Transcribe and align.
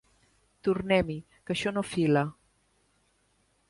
Tornem-hi, 0.67 1.19
que 1.45 1.57
això 1.59 1.77
no 1.79 1.87
fila! 1.93 2.27